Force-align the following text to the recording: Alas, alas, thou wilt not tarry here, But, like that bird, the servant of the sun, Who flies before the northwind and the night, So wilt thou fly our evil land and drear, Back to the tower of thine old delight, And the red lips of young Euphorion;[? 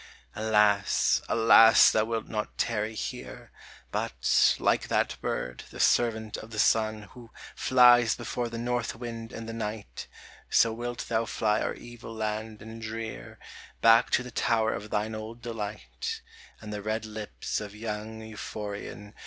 Alas, 0.35 1.21
alas, 1.29 1.91
thou 1.91 2.03
wilt 2.05 2.27
not 2.27 2.57
tarry 2.57 2.95
here, 2.95 3.51
But, 3.91 4.55
like 4.57 4.87
that 4.87 5.15
bird, 5.21 5.63
the 5.69 5.79
servant 5.79 6.37
of 6.37 6.49
the 6.49 6.57
sun, 6.57 7.03
Who 7.13 7.29
flies 7.55 8.15
before 8.15 8.49
the 8.49 8.57
northwind 8.57 9.31
and 9.31 9.47
the 9.47 9.53
night, 9.53 10.07
So 10.49 10.73
wilt 10.73 11.05
thou 11.07 11.25
fly 11.25 11.61
our 11.61 11.75
evil 11.75 12.15
land 12.15 12.63
and 12.63 12.81
drear, 12.81 13.37
Back 13.81 14.09
to 14.17 14.23
the 14.23 14.31
tower 14.31 14.73
of 14.73 14.89
thine 14.89 15.13
old 15.13 15.39
delight, 15.43 16.21
And 16.61 16.73
the 16.73 16.81
red 16.81 17.05
lips 17.05 17.61
of 17.61 17.75
young 17.75 18.21
Euphorion;[? 18.23 19.13